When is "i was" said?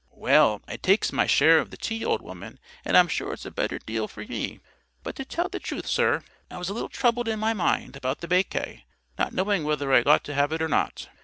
6.49-6.69